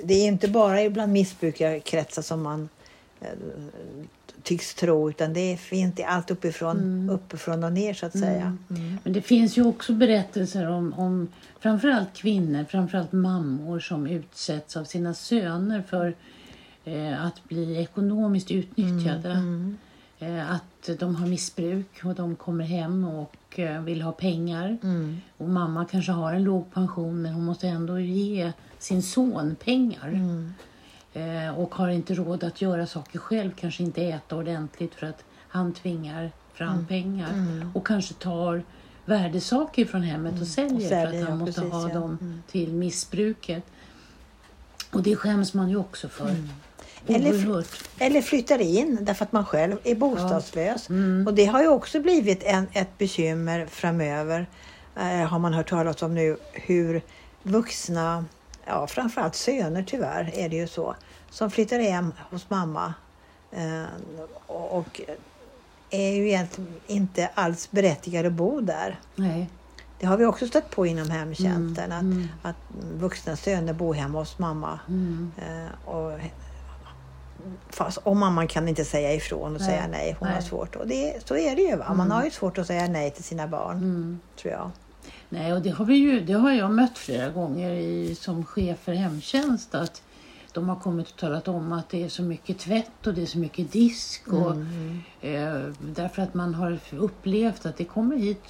det 0.04 0.13
är 0.13 0.27
inte 0.27 0.48
bara 0.48 0.82
ibland 0.84 1.12
missbrukarkretsar 1.12 2.22
som 2.22 2.44
man 2.44 2.70
eh, 3.22 3.27
tycks 4.44 4.74
tro. 4.74 5.10
Utan 5.10 5.34
det 5.34 5.58
finns 5.60 6.00
allt 6.06 6.32
uppifrån, 6.32 7.10
uppifrån 7.10 7.63
och 7.63 7.74
ner 7.74 7.94
så 7.94 8.06
att 8.06 8.20
säga. 8.20 8.58
Mm. 8.70 8.98
Men 9.04 9.13
det 9.13 9.22
finns 9.22 9.58
ju 9.58 9.66
också 9.66 9.94
berättelser 9.94 10.70
om, 10.70 10.94
om 10.94 11.27
framförallt 11.60 12.13
kvinnor, 12.13 12.66
framförallt 12.70 13.12
mammor 13.12 13.80
som 13.80 14.08
utsätts 14.08 14.77
av 14.77 14.84
sina 14.84 15.13
söner 15.13 15.82
för 15.82 16.16
eh, 16.86 17.25
att 17.25 17.44
bli 17.44 17.82
ekonomiskt 17.82 18.51
utnyttjade. 18.51 19.32
Mm. 19.32 19.77
Eh, 20.19 20.51
att 20.51 20.89
de 21.00 21.15
har 21.15 21.27
missbruk 21.27 22.03
och 22.03 22.15
de 22.15 22.36
kommer 22.36 22.65
hem 22.65 23.05
och 23.05 23.59
eh, 23.59 23.81
vill 23.81 24.01
ha 24.01 24.12
pengar. 24.12 24.77
Mm. 24.83 25.17
Och 25.38 25.50
mamma 25.50 25.86
kanske 25.86 26.12
har 26.12 26.33
en 26.33 26.43
låg 26.43 26.74
pension 26.74 27.21
men 27.21 27.33
hon 27.33 27.45
måste 27.45 27.67
ändå 27.67 28.00
ge 28.00 28.51
sin 28.79 29.03
son 29.03 29.55
pengar. 29.55 30.07
Mm. 30.07 30.53
Eh, 31.13 31.59
och 31.59 31.75
har 31.75 31.89
inte 31.89 32.13
råd 32.13 32.43
att 32.43 32.62
göra 32.62 32.88
saker 32.88 33.19
själv, 33.19 33.51
kanske 33.51 33.83
inte 33.83 34.03
äta 34.03 34.36
ordentligt 34.36 34.95
för 34.95 35.07
att 35.07 35.24
han 35.47 35.74
tvingar 35.74 36.31
fram 36.53 36.86
pengar 36.86 37.33
och 37.74 37.88
kanske 37.88 38.13
tar 38.13 38.63
värdesaker 39.05 39.86
från 39.86 40.01
hemmet 40.01 40.41
och 40.41 40.47
säljer, 40.47 40.79
för 40.79 40.88
säljer, 40.88 41.21
att 41.21 41.29
han 41.29 41.39
ja, 41.39 41.45
måste 41.45 41.62
precis, 41.62 41.74
ha 41.74 41.89
ja. 41.89 41.93
dem 41.93 42.41
till 42.47 42.74
missbruket. 42.74 43.63
Och 44.91 45.03
det 45.03 45.15
skäms 45.15 45.53
man 45.53 45.69
ju 45.69 45.77
också 45.77 46.09
för. 46.09 46.36
Eller. 47.16 47.66
Eller 48.00 48.22
flyttar 48.22 48.62
in 48.62 48.98
därför 49.02 49.26
att 49.26 49.32
man 49.32 49.46
själv 49.46 49.78
är 49.84 49.96
bostadslös. 49.96 50.90
Mm. 50.90 51.28
Och 51.28 51.34
det 51.34 51.46
har 51.46 51.62
ju 51.62 51.68
också 51.68 52.00
blivit 52.00 52.44
en, 52.44 52.68
ett 52.74 52.98
bekymmer 52.98 53.66
framöver. 53.66 54.48
Eh, 54.96 55.28
har 55.28 55.40
man 55.40 55.54
hört 55.54 55.70
talas 55.70 56.02
om 56.02 56.16
nu 56.16 56.38
hur 56.54 57.02
vuxna, 57.44 58.26
ja 58.66 58.88
framförallt 58.88 59.36
söner 59.36 59.84
tyvärr 59.84 60.32
är 60.34 60.50
det 60.50 60.56
ju 60.56 60.68
så, 60.68 60.96
som 61.30 61.52
flyttar 61.52 61.80
hem 61.80 62.14
hos 62.30 62.50
mamma 62.50 62.94
eh, 63.52 63.84
och, 64.48 65.02
är 65.90 66.12
ju 66.12 66.28
egentligen 66.28 66.74
inte 66.88 67.30
alls 67.34 67.72
berättigade 67.72 68.28
att 68.28 68.34
bo 68.34 68.62
där. 68.62 69.00
Nej. 69.16 69.50
Det 70.00 70.06
har 70.06 70.18
vi 70.18 70.26
också 70.26 70.48
stött 70.48 70.72
på 70.72 70.86
inom 70.86 71.10
hemtjänsten. 71.10 71.92
Mm, 71.92 72.12
mm. 72.12 72.28
Att, 72.42 72.50
att 72.50 73.00
vuxna 73.00 73.36
söner 73.36 73.74
bor 73.74 73.94
hemma 73.94 74.20
hos 74.20 74.40
mamma. 74.40 74.80
Mm. 74.88 75.32
Eh, 75.38 75.90
och, 75.90 76.20
fast, 77.70 77.98
och 77.98 78.16
mamman 78.18 78.48
kan 78.48 78.68
inte 78.68 78.86
säga 78.86 79.13
ifrån 79.13 79.44
och 79.56 79.62
Nej, 79.62 79.70
säga 79.70 79.88
nej. 79.88 80.16
Hon 80.20 80.27
har 80.27 80.36
nej. 80.36 80.44
svårt. 80.44 80.75
Och 80.75 80.88
det, 80.88 81.27
så 81.27 81.38
är 81.38 81.56
det 81.56 81.62
ju. 81.62 81.75
Va? 81.75 81.86
Man 81.88 82.00
Mm. 82.08 82.12
har 82.12 82.24
ju 82.25 82.32
svårt 82.32 82.58
att 82.58 82.68
säga 82.68 82.88
nej 82.88 83.12
till 83.12 83.24
sina 83.24 83.48
barn. 83.48 83.77
Mm. 83.77 84.20
Tror 84.42 84.54
jag. 84.54 84.72
Nej, 85.30 85.54
och 85.54 85.62
det 85.62 85.70
har, 85.70 85.86
vi 85.86 85.96
ju, 85.96 86.20
det 86.20 86.34
har 86.34 86.51
jag 86.51 86.72
mött 86.72 86.98
flera 86.98 87.30
gånger 87.30 87.72
i, 87.72 88.16
som 88.16 88.46
chef 88.46 88.80
för 88.80 88.94
hemtjänst. 88.94 89.75
Att 89.75 90.01
de 90.51 90.70
har 90.70 90.75
kommit 90.75 91.10
och 91.10 91.16
talat 91.18 91.48
om 91.48 91.74
att 91.74 91.89
det 91.89 92.04
är 92.04 92.10
så 92.10 92.24
mycket 92.24 92.60
tvätt 92.60 93.08
och 93.08 93.13
det 93.13 93.22
är 93.22 93.25
så 93.25 93.38
mycket 93.38 93.72
disk. 93.72 94.27
Och, 94.27 94.51
Mm. 94.51 95.00
eh, 95.22 95.74
därför 95.80 96.22
att 96.22 96.34
man 96.34 96.54
har 96.56 96.80
upplevt 96.92 97.66
att 97.66 97.77
det 97.77 97.84
kommer 97.86 98.18
hit 98.18 98.44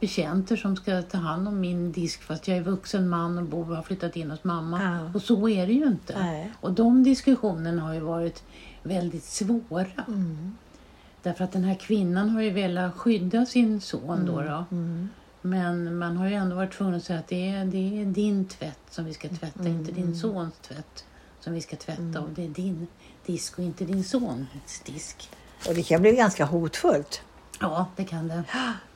betjänter 0.00 0.56
som 0.56 0.76
ska 0.76 1.02
ta 1.02 1.18
hand 1.18 1.48
om 1.48 1.60
min 1.60 1.92
disk 1.92 2.22
fast 2.22 2.48
jag 2.48 2.58
är 2.58 2.62
vuxen 2.62 3.08
man 3.08 3.38
och 3.38 3.44
bor 3.44 3.70
och 3.70 3.76
har 3.76 3.82
flyttat 3.82 4.16
in 4.16 4.30
hos 4.30 4.44
mamma. 4.44 4.82
Ja. 4.82 5.10
Och 5.14 5.22
så 5.22 5.48
är 5.48 5.66
det 5.66 5.72
ju 5.72 5.86
inte. 5.86 6.18
Nej. 6.18 6.52
Och 6.60 6.72
de 6.72 7.02
diskussionerna 7.02 7.82
har 7.82 7.94
ju 7.94 8.00
varit 8.00 8.42
väldigt 8.82 9.24
svåra. 9.24 10.04
Mm. 10.08 10.56
Därför 11.22 11.44
att 11.44 11.52
den 11.52 11.64
här 11.64 11.74
kvinnan 11.74 12.30
har 12.30 12.42
ju 12.42 12.50
velat 12.50 12.94
skydda 12.94 13.46
sin 13.46 13.80
son 13.80 14.26
då. 14.26 14.40
då. 14.40 14.64
Mm. 14.70 15.08
Men 15.42 15.98
man 15.98 16.16
har 16.16 16.28
ju 16.28 16.34
ändå 16.34 16.56
varit 16.56 16.72
tvungen 16.72 16.94
att 16.94 17.04
säga 17.04 17.18
att 17.18 17.28
det 17.28 17.48
är, 17.48 17.64
det 17.64 18.00
är 18.00 18.04
din 18.04 18.44
tvätt 18.44 18.78
som 18.90 19.04
vi 19.04 19.14
ska 19.14 19.28
tvätta, 19.28 19.60
Mm, 19.60 19.78
inte 19.78 19.92
din 19.92 20.16
sons 20.16 20.54
tvätt 20.62 21.04
som 21.40 21.52
vi 21.52 21.60
ska 21.60 21.76
tvätta. 21.76 22.20
Och 22.20 22.28
det 22.34 22.44
är 22.44 22.48
din 22.48 22.86
disk 23.26 23.58
och 23.58 23.64
inte 23.64 23.84
din 23.84 24.04
sons 24.04 24.80
disk. 24.86 25.30
Och 25.68 25.74
det 25.74 25.82
kan 25.82 26.00
bli 26.00 26.12
ganska 26.12 26.44
hotfullt. 26.44 27.22
Ja, 27.60 27.86
det 27.96 28.04
kan 28.04 28.28
det. 28.28 28.44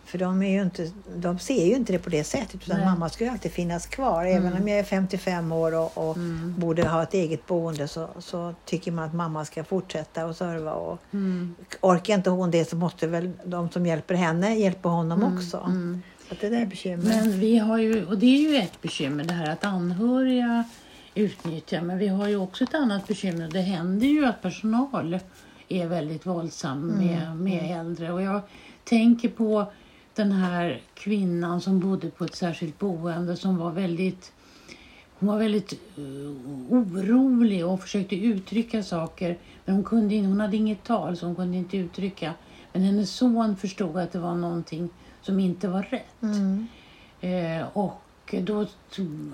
För 0.04 0.18
de, 0.18 0.42
är 0.42 0.50
ju 0.52 0.62
inte, 0.62 0.90
de 1.16 1.38
ser 1.38 1.66
ju 1.66 1.74
inte 1.74 1.92
det 1.92 1.98
på 1.98 2.10
det 2.10 2.24
sättet. 2.24 2.54
Utan 2.66 2.76
Nej. 2.76 2.86
mamma 2.86 3.08
ska 3.08 3.24
ju 3.24 3.30
alltid 3.30 3.52
finnas 3.52 3.86
kvar. 3.86 4.24
Även 4.24 4.46
Mm. 4.46 4.62
om 4.62 4.68
jag 4.68 4.78
är 4.78 4.84
55 4.84 5.52
år 5.52 5.74
och, 5.74 5.98
och 6.10 6.16
Mm. 6.16 6.54
borde 6.58 6.88
ha 6.88 7.02
ett 7.02 7.14
eget 7.14 7.46
boende 7.46 7.88
så, 7.88 8.08
så 8.18 8.54
tycker 8.64 8.92
man 8.92 9.04
att 9.04 9.14
mamma 9.14 9.44
ska 9.44 9.64
fortsätta 9.64 10.26
och 10.26 10.36
serva. 10.36 10.72
Och 10.72 10.98
Mm. 11.12 11.54
orkar 11.80 12.14
inte 12.14 12.30
hon 12.30 12.50
det 12.50 12.64
så 12.70 12.76
måste 12.76 13.06
väl 13.06 13.30
de 13.44 13.70
som 13.70 13.86
hjälper 13.86 14.14
henne 14.14 14.54
hjälpa 14.56 14.88
honom 14.88 15.36
också. 15.36 15.56
Mm. 15.58 16.02
Så 16.28 16.34
det 16.40 16.48
där 16.48 16.60
är 16.60 16.66
bekymmer. 16.66 17.04
Men 17.04 17.40
vi 17.40 17.58
har 17.58 17.78
ju, 17.78 18.06
och 18.06 18.18
det 18.18 18.26
är 18.26 18.50
ju 18.50 18.56
ett 18.56 18.82
bekymmer 18.82 19.24
det 19.24 19.34
här 19.34 19.50
att 19.52 19.64
anhöriga 19.64 20.64
utnyttjar. 21.14 21.80
Men 21.80 21.98
vi 21.98 22.08
har 22.08 22.28
ju 22.28 22.36
också 22.36 22.64
ett 22.64 22.74
annat 22.74 23.06
bekymmer. 23.08 23.48
Det 23.52 23.60
händer 23.60 24.06
ju 24.06 24.26
att 24.26 24.42
personal 24.42 25.18
är 25.68 25.86
väldigt 25.86 26.26
våldsam 26.26 26.86
med, 26.86 27.36
med 27.36 27.80
äldre. 27.80 28.12
Och 28.12 28.22
jag 28.22 28.40
tänker 28.84 29.28
på 29.28 29.66
den 30.16 30.32
här 30.32 30.82
kvinnan 30.94 31.60
som 31.60 31.80
bodde 31.80 32.10
på 32.10 32.24
ett 32.24 32.34
särskilt 32.34 32.78
boende 32.78 33.36
som 33.36 33.56
var 33.56 33.70
väldigt 33.70 34.32
hon 35.18 35.28
var 35.28 35.38
väldigt 35.38 35.72
eh, 35.72 36.02
orolig 36.68 37.66
och 37.66 37.80
försökte 37.80 38.16
uttrycka 38.16 38.82
saker. 38.82 39.38
Men 39.64 39.74
hon, 39.74 39.84
kunde, 39.84 40.16
hon 40.16 40.40
hade 40.40 40.56
inget 40.56 40.84
tal 40.84 41.16
så 41.16 41.26
hon 41.26 41.34
kunde 41.34 41.56
inte 41.56 41.76
uttrycka. 41.76 42.32
Men 42.72 42.82
hennes 42.82 43.10
son 43.10 43.56
förstod 43.56 43.96
att 43.96 44.12
det 44.12 44.18
var 44.18 44.34
någonting 44.34 44.88
som 45.22 45.40
inte 45.40 45.68
var 45.68 45.82
rätt. 45.82 46.22
Mm. 46.22 46.66
Eh, 47.20 47.66
och 47.72 48.34
då 48.42 48.66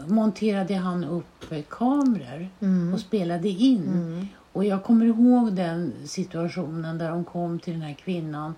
monterade 0.09 0.75
han 0.75 1.05
upp 1.05 1.53
eh, 1.53 1.63
kameror 1.69 2.49
Mm. 2.61 2.95
och 2.95 3.01
spelade 3.01 3.49
in. 3.49 3.85
Mm. 3.89 4.29
Och 4.53 4.65
jag 4.65 4.85
kommer 4.85 5.07
ihåg 5.07 5.53
den 5.53 5.93
situationen 6.05 6.99
där 6.99 7.11
de 7.11 7.25
kom 7.25 7.59
till 7.59 7.73
den 7.73 7.83
här 7.83 7.95
kvinnan. 7.95 8.55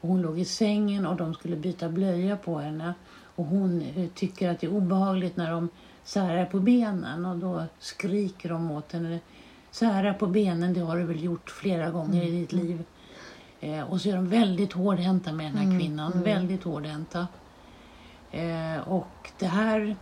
Och 0.00 0.08
hon 0.08 0.22
låg 0.22 0.38
i 0.38 0.44
sängen 0.44 1.06
och 1.06 1.16
de 1.16 1.34
skulle 1.34 1.56
byta 1.56 1.88
blöja 1.88 2.36
på 2.36 2.58
henne. 2.58 2.94
Och 3.34 3.44
hon 3.44 3.82
eh, 3.82 4.08
tycker 4.14 4.50
att 4.50 4.60
det 4.60 4.66
är 4.66 4.72
obehagligt 4.72 5.36
när 5.36 5.50
de 5.50 5.68
särar 6.04 6.46
på 6.46 6.60
benen. 6.60 7.26
Och 7.26 7.36
då 7.36 7.64
skriker 7.78 8.48
de 8.48 8.70
åt 8.70 8.92
henne. 8.92 9.18
Sära 9.70 10.14
på 10.14 10.26
benen, 10.26 10.74
det 10.74 10.80
har 10.80 10.96
du 10.96 11.04
väl 11.04 11.24
gjort 11.24 11.50
flera 11.50 11.90
gånger 11.90 12.22
i 12.22 12.30
ditt 12.30 12.52
liv. 12.52 12.84
Eh, 13.60 13.92
och 13.92 14.00
så 14.00 14.08
är 14.08 14.16
de 14.16 14.28
väldigt 14.28 14.72
hårdhänta 14.72 15.32
med 15.32 15.46
den 15.46 15.56
här 15.56 15.78
kvinnan. 15.78 16.22
Väldigt 16.22 16.64
hårdhänta. 16.64 17.26
Eh, 18.30 18.88
och 18.88 19.30
det 19.38 19.46
här 19.46 19.96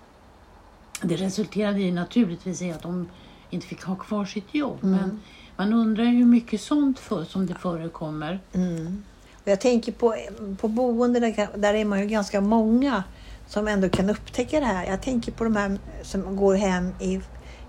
det 1.03 1.17
resulterade 1.17 1.81
i 1.81 1.93
naturligtvis 1.93 2.63
i 2.63 2.73
att 2.73 2.83
de 2.83 3.09
inte 3.51 3.67
fick 3.67 3.83
ha 3.83 3.97
kvar 3.97 4.25
sitt 4.25 4.55
jobb. 4.55 4.79
Men 4.81 5.21
man 5.57 5.73
undrar 5.73 6.05
ju 6.05 6.11
hur 6.11 6.27
mycket 6.27 6.61
sånt 6.61 6.99
för, 6.99 7.25
som 7.25 7.47
det 7.47 7.55
förekommer. 7.55 8.41
Mm. 9.39 9.45
Och 9.45 9.49
jag 9.49 9.61
tänker 9.61 9.93
på, 9.93 10.15
på 10.61 10.69
boende, 10.69 11.21
där, 11.21 11.49
där 11.57 11.75
är 11.75 11.85
man 11.85 12.01
ju 12.01 12.07
ganska 12.07 12.41
många 12.41 13.05
som 13.47 13.69
ändå 13.69 13.89
kan 13.89 14.11
upptäcka 14.11 14.61
det 14.61 14.67
här. 14.67 14.87
Jag 14.87 15.03
tänker 15.03 15.33
på 15.33 15.45
de 15.45 15.57
här 15.57 15.79
som 16.03 16.37
går 16.37 16.55
hem 16.55 16.95
i, 17.01 17.21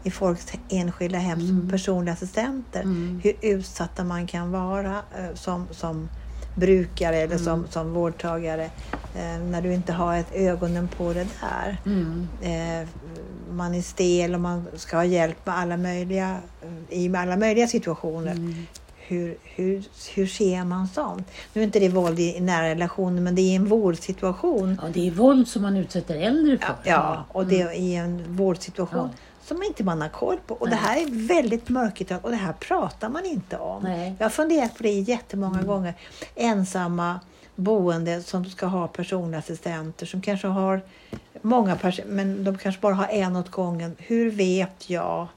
i 0.03 0.11
folks 0.11 0.47
enskilda 0.69 1.17
hem 1.17 1.47
som 1.47 1.69
personliga 1.69 2.13
assistenter. 2.13 2.81
Mm. 2.81 3.21
Hur 3.23 3.33
utsatta 3.41 4.03
man 4.03 4.27
kan 4.27 4.51
vara 4.51 4.95
eh, 5.17 5.35
som, 5.35 5.67
som 5.71 6.09
brukare 6.55 7.15
eller 7.17 7.35
Mm. 7.35 7.45
som, 7.45 7.67
som 7.69 7.93
vårdtagare 7.93 8.65
eh, 9.15 9.39
när 9.49 9.61
du 9.61 9.73
inte 9.73 9.93
har 9.93 10.17
ett 10.17 10.35
ögonen 10.35 10.87
på 10.97 11.13
det 11.13 11.27
där. 11.41 11.77
Mm. 11.85 12.27
Eh, 12.41 12.87
man 13.51 13.75
är 13.75 13.81
stel 13.81 14.33
och 14.33 14.41
man 14.41 14.67
ska 14.75 14.97
ha 14.97 15.05
hjälp 15.05 15.45
med 15.45 15.57
alla 15.57 15.77
möjliga, 15.77 16.37
i 16.89 17.15
alla 17.15 17.37
möjliga 17.37 17.67
situationer. 17.67 18.65
Mm. 19.09 19.21
Hur, 19.23 19.37
hur, 19.43 19.83
hur 20.15 20.27
ser 20.27 20.63
man 20.63 20.87
sånt? 20.87 21.27
Nu 21.53 21.61
är 21.61 21.65
inte 21.65 21.79
det 21.79 21.89
våld 21.89 22.19
i, 22.19 22.39
nära 22.39 22.69
relationer 22.69 23.21
men 23.21 23.35
det 23.35 23.41
är 23.41 23.55
en 23.55 23.65
vårdsituation. 23.65 24.79
Ja, 24.81 24.87
det 24.93 25.07
är 25.07 25.11
våld 25.11 25.47
som 25.47 25.61
man 25.61 25.77
utsätter 25.77 26.15
äldre 26.15 26.57
för. 26.57 26.75
Ja, 26.83 27.25
och 27.27 27.45
det 27.45 27.61
är 27.61 27.71
i 27.73 27.95
en 27.95 28.35
vårdsituation 28.35 29.09
Ja. 29.11 29.17
som 29.45 29.63
inte 29.63 29.83
man 29.83 30.01
har 30.01 30.09
koll 30.09 30.37
på. 30.47 30.53
Och 30.53 30.69
Nej. 30.69 30.77
det 30.77 30.87
här 30.87 30.97
är 31.01 31.27
väldigt 31.27 31.69
mörkertalat 31.69 32.23
och 32.23 32.31
det 32.31 32.37
här 32.37 32.53
pratar 32.53 33.09
man 33.09 33.25
inte 33.25 33.57
om. 33.57 33.83
Nej. 33.83 34.15
Jag 34.19 34.25
har 34.25 34.29
funderat 34.29 34.77
på 34.77 34.83
det 34.83 34.91
jättemånga 34.91 35.61
gånger. 35.61 35.93
Ensamma 36.35 37.19
boende 37.55 38.23
som 38.23 38.45
ska 38.45 38.65
ha 38.65 38.87
personliga 38.87 39.39
assistenter 39.39 40.05
som 40.05 40.21
kanske 40.21 40.47
har 40.47 40.81
många 41.41 41.75
personer, 41.75 42.07
men 42.09 42.43
de 42.43 42.57
kanske 42.57 42.81
bara 42.81 42.93
har 42.93 43.07
en 43.07 43.35
åt 43.35 43.49
gången. 43.51 43.95
Hur 43.97 44.31
vet 44.31 44.89
jag 44.89 45.27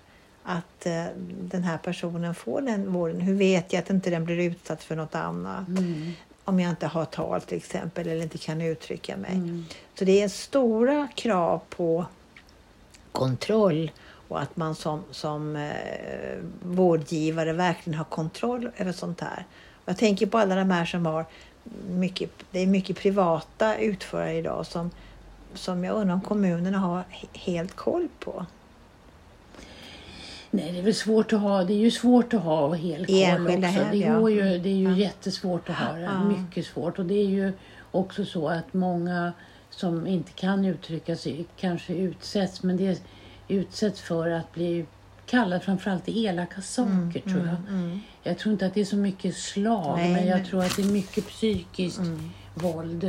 att 0.43 0.87
eh, 0.87 1.05
den 1.29 1.65
här 1.65 1.79
personen 1.79 2.35
får 2.35 2.61
den 2.61 2.93
vården? 2.93 3.21
Hur 3.21 3.35
vet 3.35 3.73
jag 3.73 3.81
att 3.81 3.91
inte 3.91 4.11
den 4.11 4.25
blir 4.25 4.39
utsatt 4.39 4.83
för 4.83 4.97
något 4.97 5.15
annat? 5.15 5.69
Mm. 5.69 6.13
Om 6.45 6.61
jag 6.61 6.71
inte 6.71 6.87
har 6.87 7.05
tal 7.05 7.41
till 7.41 7.57
exempel 7.57 8.09
eller 8.09 8.23
inte 8.23 8.39
kan 8.39 8.61
uttrycka 8.61 9.17
mig. 9.17 9.33
Mm. 9.35 9.65
Så 9.99 10.05
det 10.05 10.23
är 10.23 10.29
stora 10.29 11.09
krav 11.15 11.61
på 11.69 12.07
kontroll 13.13 13.91
och 14.29 14.41
att 14.41 14.57
man 14.57 14.75
som, 14.75 15.03
som 15.11 15.57
eh, 15.57 16.39
vårdgivare 16.63 17.53
verkligen 17.53 17.99
har 17.99 18.05
kontroll 18.05 18.71
över 18.77 18.93
sånt 18.93 19.21
här. 19.21 19.47
Jag 19.85 19.97
tänker 19.97 20.27
på 20.27 20.39
alla 20.39 20.55
de 20.55 20.71
här 20.71 20.85
som 20.85 21.07
har 21.07 21.25
mycket, 21.89 22.31
det 22.51 22.61
är 22.61 22.67
mycket 22.67 22.97
privata 22.97 23.77
utförare 23.77 24.35
idag 24.35 24.67
som, 24.67 24.91
som 25.55 25.85
jag 25.85 25.97
undrar 25.97 26.15
om 26.15 26.21
kommunerna 26.21 26.79
har 26.79 26.99
he- 26.99 27.39
helt 27.39 27.77
koll 27.77 28.09
på. 28.19 28.47
Nej, 30.55 30.73
det 30.73 30.79
är 30.79 30.83
väl 30.83 30.95
svårt 30.95 31.33
att 31.33 31.41
ha. 31.41 31.65
Det 31.65 31.73
är 31.73 31.79
ju 31.79 31.91
svårt 31.91 32.35
att 32.35 32.43
ha 32.43 32.75
hel 32.75 33.07
koll 33.07 33.15
också. 33.15 33.25
hem, 33.25 33.45
det, 33.93 34.07
går 34.21 34.31
ju, 34.31 34.59
det 34.59 34.69
är 34.69 34.75
ju 34.77 34.89
Ja. 34.91 34.97
jättesvårt 34.97 35.69
att 35.71 35.77
ha 35.77 35.93
det. 35.93 36.01
Ja. 36.01 36.25
Mycket 36.25 36.67
svårt. 36.67 36.99
Och 36.99 37.07
det 37.07 37.15
är 37.15 37.29
ju 37.29 37.53
också 37.91 38.25
så 38.25 38.49
att 38.49 38.75
många 38.75 39.33
som 39.71 40.07
inte 40.07 40.33
kan 40.33 40.65
uttrycka 40.65 41.17
sig 41.17 41.45
kanske 41.57 41.95
utsätts. 41.95 42.63
Men 42.63 42.77
det 42.77 43.01
utsätts 43.49 44.01
för 44.01 44.31
att 44.31 44.53
bli 44.55 44.87
kallad 45.27 45.63
framförallt 45.63 46.03
elaka 46.09 46.61
saker 46.61 47.21
tror 47.21 47.47
jag. 47.47 47.57
Mm. 47.75 48.01
Jag 48.23 48.39
tror 48.39 48.53
inte 48.53 48.67
att 48.67 48.75
det 48.75 48.81
är 48.81 48.85
så 48.85 48.97
mycket 48.97 49.37
slag, 49.37 49.99
Nej, 49.99 50.13
men 50.13 50.27
jag 50.27 50.39
men- 50.39 50.47
tror 50.47 50.65
att 50.65 50.77
det 50.77 50.83
är 50.83 50.93
mycket 50.93 51.29
psykiskt 51.29 52.01
våld. 52.55 53.05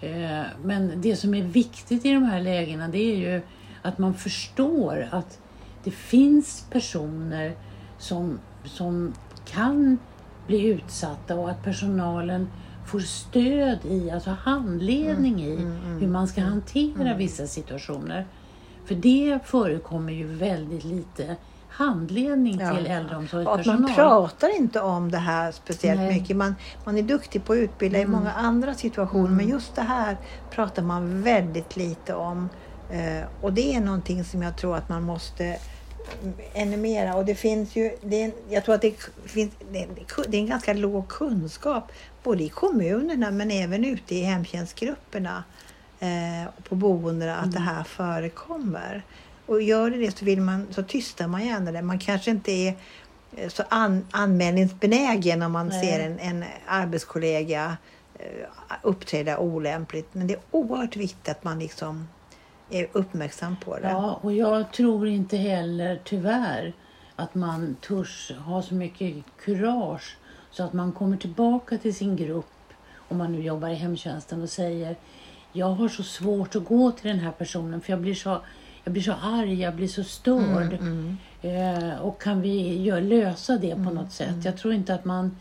Eh, 0.00 0.42
Men 0.64 0.92
det 0.96 1.16
som 1.16 1.34
är 1.34 1.42
viktigt 1.42 2.04
i 2.06 2.12
de 2.14 2.22
här 2.24 2.40
lägena 2.40 2.88
det 2.88 2.98
är 2.98 3.16
ju 3.16 3.42
att 3.82 3.98
man 3.98 4.14
förstår 4.14 5.08
att 5.10 5.38
det 5.84 5.90
finns 5.90 6.66
personer 6.70 7.54
som, 7.98 8.38
som 8.64 9.12
kan 9.44 9.98
bli 10.46 10.66
utsatta 10.66 11.34
och 11.34 11.50
att 11.50 11.62
personalen 11.64 12.48
får 12.86 13.00
stöd 13.00 13.78
i, 13.84 14.10
alltså 14.10 14.30
handledning 14.30 15.42
i 15.44 15.56
hur 16.00 16.08
man 16.08 16.28
ska 16.28 16.40
hantera 16.40 17.14
vissa 17.14 17.46
situationer. 17.46 18.26
För 18.84 18.94
det 18.94 19.38
förekommer 19.44 20.12
ju 20.12 20.26
väldigt 20.26 20.84
lite 20.84 21.36
handledning 21.68 22.60
Ja. 22.60 22.76
till 22.76 22.86
äldreomsorgspersonal. 22.86 23.80
man 23.80 23.94
pratar 23.94 24.56
inte 24.56 24.80
om 24.80 25.10
det 25.10 25.18
här 25.18 25.52
speciellt 25.52 26.00
Nej. 26.00 26.20
mycket. 26.20 26.36
Man, 26.36 26.54
man 26.84 26.98
är 26.98 27.02
duktig 27.02 27.44
på 27.44 27.52
att 27.52 27.56
utbilda 27.58 27.98
i 27.98 28.06
många 28.06 28.32
andra 28.32 28.74
situationer 28.74 29.30
men 29.30 29.48
just 29.48 29.74
det 29.74 29.82
här 29.82 30.16
pratar 30.50 30.82
man 30.82 31.22
väldigt 31.22 31.76
lite 31.76 32.14
om. 32.14 32.48
Eh, 32.92 33.24
och 33.40 33.52
det 33.52 33.74
är 33.74 33.80
någonting 33.80 34.24
som 34.24 34.42
jag 34.42 34.56
tror 34.56 34.76
att 34.76 34.88
man 34.88 35.02
måste 35.02 35.44
mm, 35.44 36.34
ännu 36.54 36.76
mera. 36.76 37.14
Och 37.14 37.24
det 37.24 37.34
finns 37.34 37.76
ju, 37.76 37.96
det 38.02 38.22
är, 38.22 38.32
jag 38.48 38.64
tror 38.64 38.74
att 38.74 38.82
det 38.82 38.94
finns, 39.24 39.52
det, 39.72 39.78
är 40.14 40.34
en 40.34 40.46
ganska 40.46 40.72
låg 40.72 41.08
kunskap 41.08 41.92
både 42.22 42.42
i 42.42 42.48
kommunerna 42.48 43.30
men 43.30 43.50
även 43.50 43.84
ute 43.84 44.14
i 44.14 44.22
hemtjänstgrupperna 44.22 45.44
eh, 46.00 46.48
och 46.56 46.64
på 46.64 46.74
boendena 46.74 47.36
att 47.36 47.52
det 47.52 47.60
här 47.60 47.84
förekommer. 47.84 49.02
Och 49.46 49.62
gör 49.62 49.90
det 49.90 49.98
det 49.98 50.18
så, 50.18 50.24
vill 50.24 50.40
man, 50.40 50.66
så 50.70 50.82
tystar 50.82 51.26
man 51.26 51.46
gärna 51.46 51.72
det. 51.72 51.82
Man 51.82 51.98
kanske 51.98 52.30
inte 52.30 52.52
är 52.52 52.74
eh, 53.36 53.48
så 53.48 53.62
an, 53.68 54.06
anmälningsbenägen 54.10 55.42
om 55.42 55.52
man 55.52 55.68
Nej. 55.68 55.86
ser 55.86 56.00
en, 56.00 56.18
en 56.18 56.44
arbetskollega 56.66 57.76
uppträda 58.82 59.38
olämpligt. 59.38 60.08
Men 60.12 60.26
det 60.26 60.34
är 60.34 60.40
oerhört 60.50 60.96
viktigt 60.96 61.28
att 61.28 61.44
man 61.44 61.58
liksom 61.58 62.08
är 62.72 62.88
uppmärksam 62.92 63.56
på 63.64 63.78
det. 63.78 63.88
Ja, 63.88 64.18
och 64.22 64.32
jag 64.32 64.72
tror 64.72 65.08
inte 65.08 65.36
heller 65.36 66.00
tyvärr 66.04 66.72
att 67.16 67.34
man 67.34 67.76
törs 67.80 68.32
ha 68.46 68.62
så 68.62 68.74
mycket 68.74 69.14
kurage 69.44 70.16
så 70.50 70.62
att 70.62 70.72
man 70.72 70.92
kommer 70.92 71.16
tillbaka 71.16 71.78
till 71.78 71.94
sin 71.94 72.16
grupp 72.16 72.46
om 73.08 73.18
man 73.18 73.32
nu 73.32 73.42
jobbar 73.42 73.68
i 73.68 73.74
hemtjänsten 73.74 74.42
och 74.42 74.50
säger 74.50 74.96
jag 75.52 75.66
har 75.66 75.88
så 75.88 76.02
svårt 76.02 76.56
att 76.56 76.64
gå 76.64 76.92
till 76.92 77.08
den 77.10 77.18
här 77.18 77.32
personen 77.32 77.80
för 77.80 77.92
jag 77.92 78.00
blir 78.00 78.14
så, 78.14 78.40
jag 78.84 78.92
blir 78.92 79.02
så 79.02 79.12
arg, 79.22 79.60
jag 79.60 79.74
blir 79.74 79.88
så 79.88 80.04
störd. 80.04 80.72
Mm, 80.72 81.16
Eh, 81.42 81.94
och 82.00 82.22
kan 82.22 82.40
vi 82.40 82.90
lösa 83.00 83.58
det 83.58 83.74
på 83.74 83.90
något 83.90 84.12
sätt? 84.12 84.44
Jag 84.44 84.56
tror 84.56 84.74
inte 84.74 84.94
att 84.94 85.04
man 85.04 85.36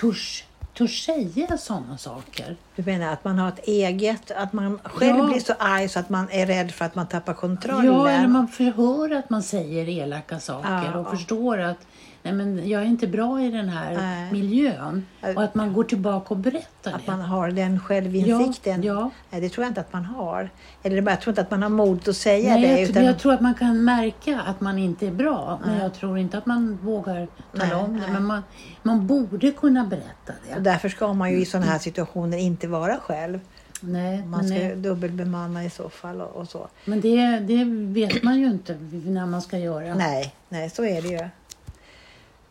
törs, 0.00 0.44
törs 0.74 1.04
säga 1.06 1.58
sådana 1.58 1.98
saker. 1.98 2.56
Du 2.76 2.82
menar 2.82 3.12
att 3.12 3.24
man 3.24 3.38
har 3.38 3.48
ett 3.48 3.68
eget, 3.68 4.30
att 4.30 4.52
man 4.52 4.78
själv 4.84 5.18
Ja. 5.18 5.26
blir 5.26 5.40
så 5.40 5.52
arg 5.58 5.88
så 5.88 5.98
att 5.98 6.08
man 6.08 6.28
är 6.30 6.46
rädd 6.46 6.70
för 6.72 6.84
att 6.84 6.94
man 6.94 7.06
tappar 7.06 7.34
kontrollen? 7.34 7.86
Ja, 7.86 8.10
eller 8.10 8.28
man 8.28 8.48
förhör 8.48 9.14
att 9.14 9.30
man 9.30 9.42
säger 9.42 9.88
elaka 9.88 10.40
saker 10.40 10.90
Ja. 10.94 10.98
och 10.98 11.10
förstår 11.10 11.58
att 11.58 11.78
nej, 12.24 12.32
men 12.32 12.68
jag 12.68 12.82
är 12.82 12.86
inte 12.86 13.06
bra 13.06 13.40
i 13.42 13.50
den 13.50 13.68
här 13.68 13.94
Nej. 13.94 14.32
miljön. 14.32 15.06
Och 15.36 15.42
att 15.42 15.54
man 15.54 15.72
går 15.72 15.84
tillbaka 15.84 16.34
och 16.34 16.36
berättar 16.40 16.92
Att 16.92 17.06
det. 17.06 17.10
man 17.12 17.20
har 17.20 17.50
den 17.50 17.80
självinsikten? 17.80 18.82
Ja, 18.82 18.94
ja. 18.94 19.10
Nej, 19.30 19.40
det 19.40 19.48
tror 19.48 19.64
jag 19.64 19.70
inte 19.70 19.80
att 19.80 19.92
man 19.92 20.04
har. 20.04 20.50
Eller 20.82 21.02
jag 21.02 21.20
tror 21.20 21.30
inte 21.32 21.40
att 21.40 21.50
man 21.50 21.62
har 21.62 21.70
mod 21.70 22.08
att 22.08 22.16
säga 22.16 22.50
Nej, 22.54 22.62
det. 22.62 22.80
jag, 22.80 22.90
Utan, 22.90 23.04
jag 23.04 23.18
tror 23.18 23.32
att 23.32 23.40
man 23.40 23.54
kan 23.54 23.84
märka 23.84 24.40
att 24.40 24.60
man 24.60 24.78
inte 24.78 25.06
är 25.06 25.10
bra. 25.10 25.60
Men 25.66 25.78
jag 25.78 25.94
tror 25.94 26.18
inte 26.18 26.38
att 26.38 26.46
man 26.46 26.78
vågar 26.82 27.28
tala 27.58 27.76
om 27.78 28.00
det. 28.00 28.12
Men 28.12 28.24
man, 28.24 28.42
man 28.82 29.06
borde 29.06 29.50
kunna 29.50 29.84
berätta 29.84 30.32
och 30.50 30.54
det. 30.62 30.70
därför 30.70 30.88
ska 30.88 31.12
man 31.12 31.30
ju 31.30 31.36
i 31.36 31.44
sådana 31.44 31.66
här 31.66 31.78
situationer 31.78 32.38
inte 32.38 32.68
vara 32.68 32.96
själv. 32.96 33.40
Nej, 33.80 34.26
Man 34.26 34.44
ska 34.48 34.58
nej. 34.58 34.76
dubbelbemanna 34.76 35.64
i 35.64 35.70
så 35.70 35.88
fall 35.88 36.20
och, 36.20 36.36
och 36.36 36.48
så. 36.48 36.68
men 36.84 37.00
det, 37.00 37.38
det 37.38 37.64
vet 37.64 38.22
man 38.22 38.38
ju 38.40 38.46
inte 38.46 38.74
när 39.06 39.26
man 39.26 39.42
ska 39.42 39.58
göra. 39.58 39.94
Nej, 39.94 40.34
nej, 40.48 40.70
så 40.70 40.84
är 40.84 41.02
det 41.02 41.08
ju. 41.08 41.28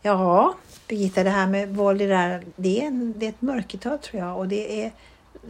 Ja, 0.06 0.54
Birgitta, 0.88 1.24
det 1.24 1.30
här 1.30 1.46
med 1.46 1.68
våld 1.68 2.02
i 2.02 2.06
nära 2.06 2.40
det 2.56 2.80
är, 2.82 2.86
en, 2.86 3.14
det 3.16 3.26
är 3.26 3.30
ett 3.30 3.42
mörkertal 3.42 3.98
tror 3.98 4.22
jag. 4.22 4.38
Och 4.38 4.48
det, 4.48 4.84
är, 4.84 4.92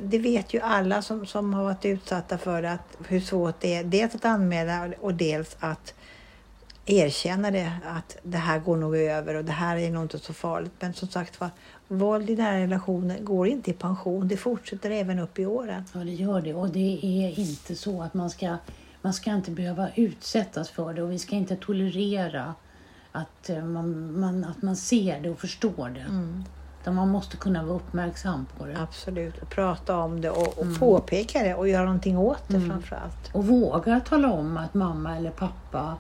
det 0.03 0.19
vet 0.19 0.55
ju 0.55 0.61
alla 0.61 1.03
som, 1.03 1.27
som 1.27 1.55
har 1.55 1.65
varit 1.65 1.85
utsatta 1.85 2.39
för 2.39 2.63
det, 2.63 2.73
att, 2.73 2.97
hur 3.09 3.21
svårt 3.21 3.61
det 3.61 3.75
är. 3.75 3.85
Dels 3.85 4.15
att 4.15 4.25
anmäla 4.25 4.89
och 5.01 5.15
dels 5.15 5.57
att 5.61 5.95
erkänna 6.87 7.51
det, 7.51 7.73
att 7.85 8.17
det 8.23 8.39
här 8.39 8.59
går 8.59 8.77
nog 8.77 8.97
över 8.97 9.35
och 9.35 9.45
det 9.45 9.53
här 9.53 9.77
är 9.77 9.91
nog 9.91 10.03
inte 10.03 10.19
så 10.19 10.33
farligt. 10.33 10.73
Men 10.81 10.95
som 10.95 11.09
sagt 11.09 11.41
var, 11.41 11.51
våld 11.89 12.31
i 12.31 12.37
nära 12.37 12.59
relationer 12.59 13.19
går 13.19 13.49
inte 13.49 13.71
i 13.71 13.75
pension. 13.75 14.29
Det 14.29 14.37
fortsätter 14.37 14.91
även 14.91 15.19
upp 15.19 15.39
i 15.39 15.47
åren. 15.47 15.85
Ja, 15.93 16.01
det 16.01 16.13
gör 16.13 16.41
det. 16.41 16.55
Och 16.55 16.69
det 16.69 17.01
är 17.03 17.41
inte 17.41 17.75
så 17.75 18.03
att 18.03 18.15
man 18.15 18.31
ska, 18.31 18.57
man 19.03 19.15
ska 19.15 19.31
inte 19.31 19.51
behöva 19.51 19.89
utsättas 19.95 20.71
för 20.71 20.95
det 20.95 21.03
och 21.03 21.13
vi 21.13 21.19
ska 21.19 21.37
inte 21.37 21.57
tolerera 21.57 22.55
att 23.17 23.51
eh, 23.51 23.65
man, 23.65 24.21
man, 24.21 24.45
att 24.45 24.63
man 24.63 24.77
ser 24.77 25.21
det 25.21 25.31
och 25.31 25.39
förstår 25.39 25.89
det. 25.95 26.07
Utan 26.81 26.95
man 26.95 27.09
måste 27.09 27.37
kunna 27.37 27.63
vara 27.65 27.77
uppmärksam 27.77 28.47
på 28.59 28.67
det. 28.67 28.79
Absolut. 28.81 29.43
Och 29.43 29.49
prata 29.51 29.97
om 29.97 30.21
det 30.21 30.31
och, 30.31 30.59
och 30.59 30.79
påpeka 30.79 31.43
det 31.43 31.55
och 31.55 31.69
göra 31.69 31.85
någonting 31.85 32.19
åt 32.19 32.43
det 32.49 32.61
framför 32.61 32.97
allt. 32.97 33.31
Och 33.35 33.47
våga 33.47 34.01
tala 34.01 34.33
om 34.33 34.57
att 34.57 34.75
mamma 34.75 35.17
eller 35.17 35.31
pappa 35.31 35.97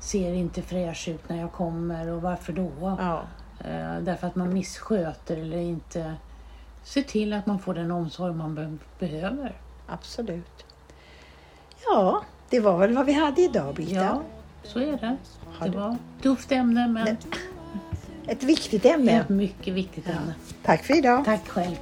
ser 0.00 0.32
inte 0.32 0.62
fräsch 0.62 1.08
ut 1.08 1.28
när 1.28 1.38
jag 1.40 1.52
kommer 1.52 2.08
och 2.08 2.22
varför 2.22 2.52
då? 2.52 2.70
Ja. 2.98 3.22
Eh, 3.68 3.98
därför 4.02 4.26
att 4.26 4.34
man 4.36 4.52
missköter 4.52 5.36
eller 5.36 5.58
inte 5.58 6.14
ser 6.84 7.02
till 7.02 7.32
att 7.32 7.46
man 7.46 7.58
får 7.58 7.74
den 7.74 7.90
omsorg 7.90 8.34
man 8.34 8.54
be- 8.54 8.78
behöver. 8.98 9.56
Absolut. 9.86 10.64
Ja, 11.90 12.22
det 12.50 12.60
var 12.60 12.78
väl 12.78 12.94
vad 12.96 13.06
vi 13.06 13.12
hade 13.12 13.42
idag, 13.42 13.74
Birgitta. 13.74 14.00
Ja, 14.04 14.22
så 14.62 14.78
är 14.78 14.96
det. 14.96 15.16
Har 15.58 15.68
Det 15.68 15.76
var 15.78 15.90
ett 15.90 16.22
tufft 16.22 16.52
ämne 16.52 16.88
men 16.88 17.16
Ett 18.26 18.42
viktigt 18.42 18.84
ämne. 18.84 19.20
ett 19.20 19.28
mycket 19.28 19.74
viktigt 19.74 20.06
ämne. 20.06 20.34
Tack 20.64 20.84
för 20.84 20.98
idag. 20.98 21.24
Tack 21.24 21.48
själv. 21.48 21.76